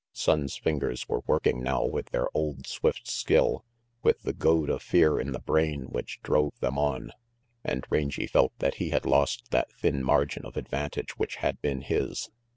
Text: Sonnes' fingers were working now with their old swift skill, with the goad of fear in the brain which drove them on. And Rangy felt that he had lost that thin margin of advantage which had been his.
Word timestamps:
Sonnes' 0.15 0.57
fingers 0.59 1.07
were 1.07 1.21
working 1.27 1.61
now 1.61 1.85
with 1.85 2.07
their 2.09 2.25
old 2.33 2.65
swift 2.65 3.07
skill, 3.07 3.63
with 4.01 4.23
the 4.23 4.33
goad 4.33 4.67
of 4.67 4.81
fear 4.81 5.19
in 5.19 5.31
the 5.31 5.37
brain 5.37 5.83
which 5.91 6.19
drove 6.23 6.59
them 6.59 6.75
on. 6.75 7.11
And 7.63 7.85
Rangy 7.91 8.25
felt 8.25 8.57
that 8.57 8.77
he 8.81 8.89
had 8.89 9.05
lost 9.05 9.51
that 9.51 9.71
thin 9.73 10.03
margin 10.03 10.43
of 10.43 10.57
advantage 10.57 11.19
which 11.19 11.35
had 11.35 11.61
been 11.61 11.81
his. 11.81 12.31